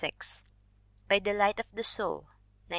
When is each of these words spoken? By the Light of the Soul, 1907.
By 1.07 1.19
the 1.19 1.31
Light 1.31 1.59
of 1.59 1.67
the 1.71 1.83
Soul, 1.83 2.21
1907. 2.21 2.29